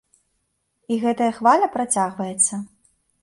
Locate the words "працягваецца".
1.77-2.53